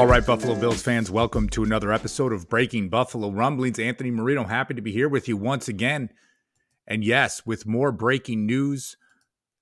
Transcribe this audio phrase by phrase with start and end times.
[0.00, 3.78] All right, Buffalo Bills fans, welcome to another episode of Breaking Buffalo Rumblings.
[3.78, 6.08] Anthony Marino, happy to be here with you once again.
[6.86, 8.96] And yes, with more breaking news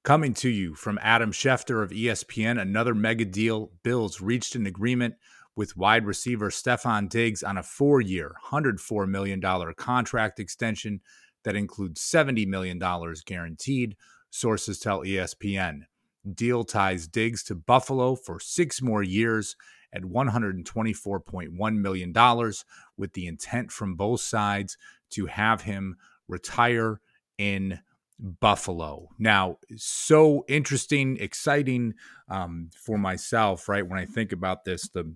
[0.05, 3.73] coming to you from Adam Schefter of ESPN, another mega deal.
[3.83, 5.17] Bills reached an agreement
[5.57, 9.43] with wide receiver Stefon Diggs on a four year, $104 million
[9.77, 11.01] contract extension
[11.43, 12.79] that includes $70 million
[13.27, 13.97] guaranteed,
[14.31, 15.81] sources tell ESPN.
[16.33, 19.57] Deal ties Diggs to Buffalo for six more years
[19.93, 22.53] at $124.1 million,
[22.97, 24.77] with the intent from both sides
[25.11, 25.97] to have him
[26.29, 27.01] retire
[27.39, 27.81] in
[28.19, 29.09] Buffalo.
[29.19, 31.95] Now, so interesting, exciting
[32.29, 33.87] um, for myself, right?
[33.87, 35.15] When I think about this, the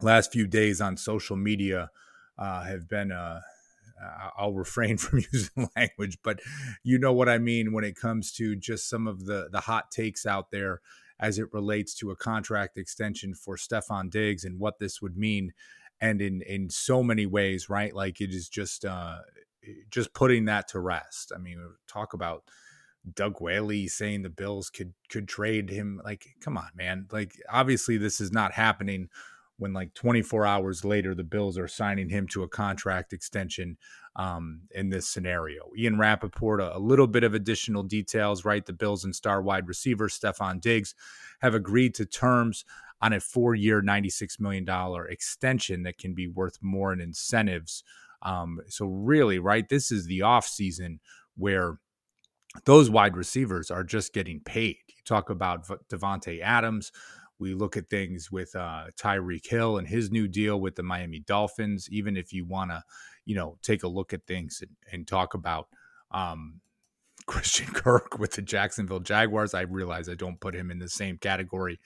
[0.00, 1.90] last few days on social media
[2.38, 3.12] uh, have been.
[3.12, 3.40] Uh,
[4.36, 6.40] I'll refrain from using language, but
[6.82, 9.90] you know what I mean when it comes to just some of the the hot
[9.90, 10.80] takes out there
[11.22, 15.52] as it relates to a contract extension for Stefon Diggs and what this would mean.
[16.00, 17.94] And in in so many ways, right?
[17.94, 19.18] Like it is just uh
[19.88, 21.32] just putting that to rest.
[21.34, 22.42] I mean, talk about
[23.14, 26.00] Doug Whaley saying the Bills could could trade him.
[26.04, 27.06] Like, come on, man.
[27.12, 29.08] Like, obviously this is not happening
[29.62, 33.78] when like 24 hours later the Bills are signing him to a contract extension
[34.16, 35.70] um, in this scenario.
[35.78, 38.66] Ian Rapoport, a, a, little bit of additional details, right?
[38.66, 40.96] The Bills and star wide receiver Stefon Diggs
[41.40, 42.64] have agreed to terms
[43.00, 44.66] on a four year, $96 million
[45.08, 47.84] extension that can be worth more in incentives.
[48.22, 50.98] Um, so, really, right, this is the off season
[51.36, 51.78] where
[52.64, 54.76] those wide receivers are just getting paid.
[54.88, 56.92] You talk about Davante Adams,
[57.42, 61.18] we look at things with uh, Tyreek Hill and his new deal with the Miami
[61.18, 61.88] Dolphins.
[61.90, 62.82] Even if you want to,
[63.24, 65.68] you know, take a look at things and, and talk about
[66.12, 66.60] um,
[67.26, 71.18] Christian Kirk with the Jacksonville Jaguars, I realize I don't put him in the same
[71.18, 71.80] category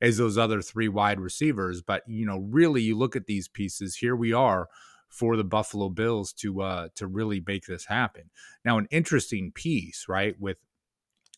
[0.00, 1.82] as those other three wide receivers.
[1.82, 3.96] But you know, really, you look at these pieces.
[3.96, 4.68] Here we are
[5.08, 8.30] for the Buffalo Bills to uh, to really make this happen.
[8.64, 10.58] Now, an interesting piece, right, with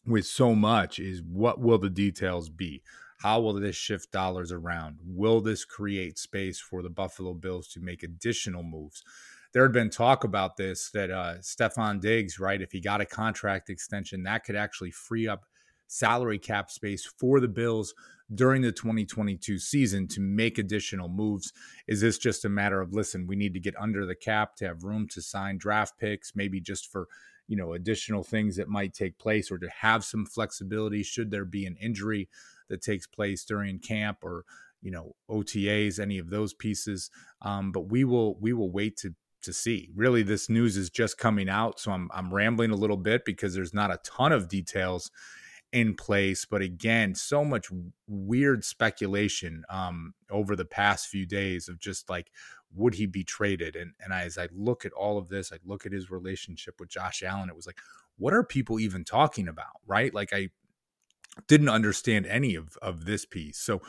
[0.06, 2.82] with so much is what will the details be?
[3.22, 4.99] How will this shift dollars around?
[5.05, 9.05] Will this create space for the Buffalo Bills to make additional moves?
[9.53, 13.06] There had been talk about this that uh, Stefon Diggs, right, if he got a
[13.06, 15.44] contract extension, that could actually free up
[15.87, 17.94] salary cap space for the Bills
[18.34, 21.53] during the 2022 season to make additional moves?
[21.87, 24.66] Is this just a matter of listen, we need to get under the cap to
[24.66, 27.06] have room to sign draft picks, maybe just for
[27.47, 31.44] you know additional things that might take place or to have some flexibility should there
[31.44, 32.28] be an injury
[32.72, 34.44] that takes place during camp or
[34.81, 37.10] you know OTAs, any of those pieces.
[37.43, 39.91] Um, but we will we will wait to to see.
[39.94, 43.55] Really, this news is just coming out, so I'm I'm rambling a little bit because
[43.55, 45.11] there's not a ton of details
[45.72, 46.44] in place.
[46.44, 47.69] But again, so much
[48.09, 52.31] weird speculation um, over the past few days of just like
[52.75, 53.77] would he be traded?
[53.77, 56.88] And and as I look at all of this, I look at his relationship with
[56.88, 57.49] Josh Allen.
[57.49, 57.78] It was like,
[58.19, 59.81] what are people even talking about?
[59.87, 60.12] Right?
[60.12, 60.49] Like I
[61.47, 63.59] didn't understand any of of this piece.
[63.59, 63.81] So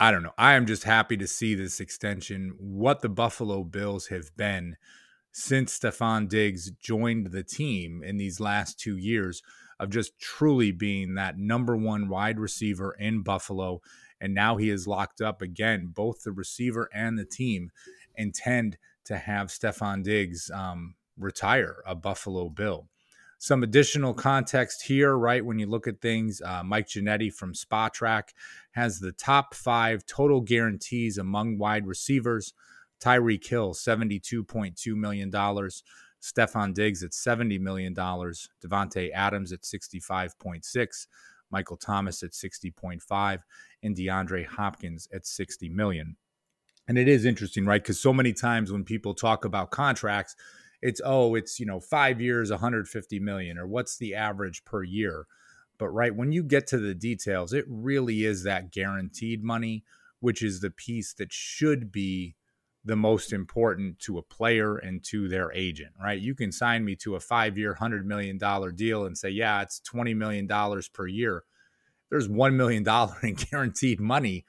[0.00, 0.32] I don't know.
[0.36, 2.54] I am just happy to see this extension.
[2.58, 4.76] What the Buffalo Bills have been
[5.30, 9.42] since Stefon Diggs joined the team in these last two years
[9.78, 13.80] of just truly being that number one wide receiver in Buffalo.
[14.20, 15.92] And now he is locked up again.
[15.94, 17.70] Both the receiver and the team
[18.16, 22.88] intend to have Stefon Diggs um, retire a Buffalo Bill.
[23.42, 25.44] Some additional context here, right?
[25.44, 28.28] When you look at things, uh, Mike Ginnitti from Spotrac
[28.70, 32.54] has the top five total guarantees among wide receivers.
[33.00, 35.28] Tyreek Hill, $72.2 million.
[35.32, 37.92] Stefon Diggs at $70 million.
[37.96, 41.06] Davante Adams at 65.6.
[41.50, 43.38] Michael Thomas at 60.5.
[43.82, 46.14] And DeAndre Hopkins at 60 million.
[46.86, 47.82] And it is interesting, right?
[47.82, 50.36] Because so many times when people talk about contracts,
[50.82, 55.26] it's oh it's you know five years 150 million or what's the average per year
[55.78, 59.84] but right when you get to the details it really is that guaranteed money
[60.20, 62.34] which is the piece that should be
[62.84, 66.20] the most important to a player and to their agent, right?
[66.20, 68.38] You can sign me to a five year, $100 million
[68.74, 70.48] deal and say, yeah, it's $20 million
[70.92, 71.44] per year.
[72.10, 72.84] There's $1 million
[73.22, 74.44] in guaranteed money.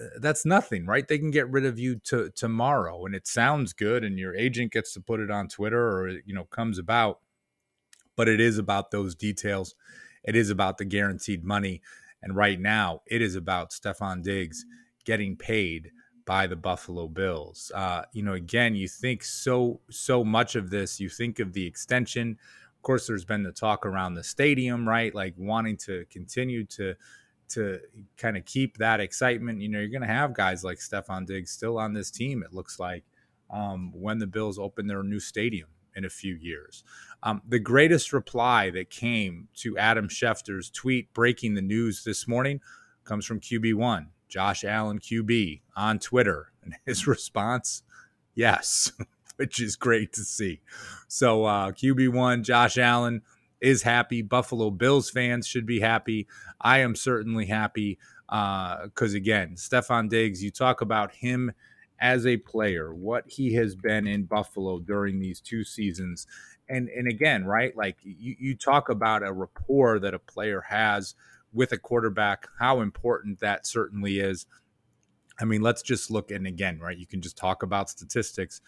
[0.00, 1.06] Uh, that's nothing, right?
[1.06, 4.72] They can get rid of you to, tomorrow and it sounds good and your agent
[4.72, 7.20] gets to put it on Twitter or, you know, comes about.
[8.16, 9.74] But it is about those details.
[10.24, 11.82] It is about the guaranteed money.
[12.22, 14.64] And right now, it is about Stefon Diggs
[15.04, 15.92] getting paid
[16.26, 17.70] by the Buffalo Bills.
[17.74, 20.98] Uh, you know, again, you think so so much of this.
[20.98, 22.36] You think of the extension.
[22.74, 25.14] Of course, there's been the talk around the stadium, right?
[25.14, 26.94] Like wanting to continue to
[27.50, 27.80] to
[28.16, 29.60] kind of keep that excitement.
[29.60, 32.42] You know, you're going to have guys like Stefon Diggs still on this team.
[32.42, 33.04] It looks like
[33.50, 36.84] um, when the Bills open their new stadium in a few years.
[37.22, 42.60] Um, the greatest reply that came to Adam Schefter's tweet breaking the news this morning
[43.04, 44.06] comes from QB1.
[44.28, 46.52] Josh Allen QB on Twitter.
[46.62, 47.82] And his response,
[48.34, 48.92] yes,
[49.36, 50.60] which is great to see.
[51.08, 53.22] So uh, QB1, Josh Allen
[53.66, 54.22] is happy.
[54.22, 56.26] Buffalo Bills fans should be happy.
[56.60, 57.98] I am certainly happy
[58.28, 61.52] because, uh, again, Stefon Diggs, you talk about him
[61.98, 66.26] as a player, what he has been in Buffalo during these two seasons.
[66.68, 71.14] And, and again, right, like you, you talk about a rapport that a player has–
[71.56, 74.46] with a quarterback, how important that certainly is.
[75.40, 76.96] I mean, let's just look and again, right?
[76.96, 78.60] You can just talk about statistics,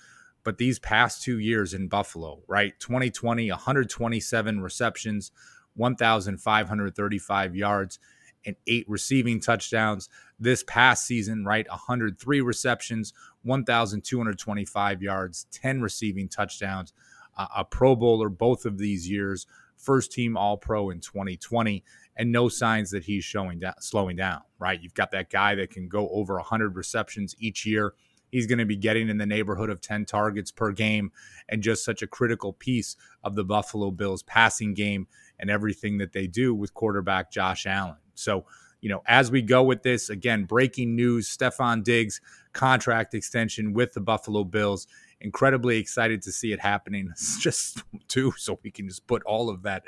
[0.48, 2.72] but these past two years in Buffalo, right?
[2.80, 5.30] 2020, 127 receptions,
[5.74, 7.98] 1,535 yards,
[8.46, 10.08] and eight receiving touchdowns.
[10.40, 11.68] This past season, right?
[11.68, 13.12] 103 receptions,
[13.42, 16.94] 1,225 yards, 10 receiving touchdowns,
[17.36, 19.46] uh, a Pro Bowler both of these years,
[19.76, 21.84] first team All Pro in 2020,
[22.16, 24.80] and no signs that he's showing down, slowing down, right?
[24.80, 27.92] You've got that guy that can go over 100 receptions each year.
[28.30, 31.12] He's going to be getting in the neighborhood of 10 targets per game
[31.48, 35.06] and just such a critical piece of the Buffalo Bills passing game
[35.38, 37.96] and everything that they do with quarterback Josh Allen.
[38.14, 38.44] So,
[38.80, 42.20] you know, as we go with this, again, breaking news Stefon Diggs
[42.52, 44.86] contract extension with the Buffalo Bills.
[45.20, 47.08] Incredibly excited to see it happening.
[47.12, 49.84] It's just two, so we can just put all of that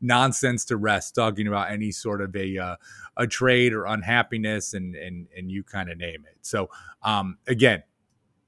[0.00, 2.76] nonsense to rest, talking about any sort of a uh,
[3.16, 6.38] a trade or unhappiness, and and and you kind of name it.
[6.42, 6.68] So
[7.02, 7.82] um, again,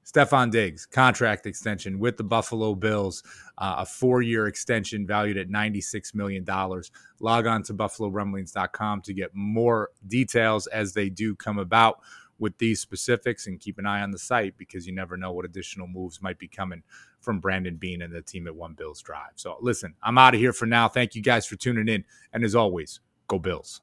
[0.07, 3.23] Stefon Diggs contract extension with the Buffalo Bills,
[3.57, 6.45] uh, a four-year extension valued at $96 million.
[7.19, 11.99] Log on to buffalorumblings.com to get more details as they do come about
[12.39, 15.45] with these specifics and keep an eye on the site because you never know what
[15.45, 16.83] additional moves might be coming
[17.19, 19.31] from Brandon Beane and the team at One Bills Drive.
[19.35, 20.87] So listen, I'm out of here for now.
[20.87, 22.03] Thank you guys for tuning in.
[22.33, 23.81] And as always, go Bills.